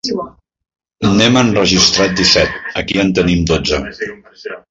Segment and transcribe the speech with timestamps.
[1.17, 3.83] N'hem enregistrat disset, aquí en tenim dotze.